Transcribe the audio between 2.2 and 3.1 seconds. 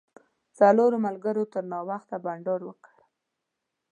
بانډار وکړ.